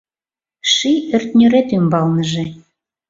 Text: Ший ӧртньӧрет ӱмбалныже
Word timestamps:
Ший 0.73 0.99
ӧртньӧрет 1.15 1.67
ӱмбалныже 1.77 2.43